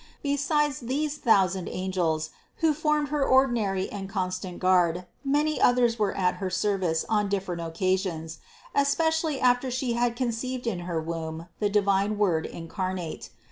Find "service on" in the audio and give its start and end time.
6.49-7.29